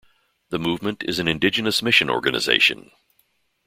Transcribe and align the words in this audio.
The 0.49 0.57
movement 0.57 1.03
is 1.05 1.19
an 1.19 1.27
indigenous 1.27 1.83
mission 1.83 2.09
organization. 2.09 2.89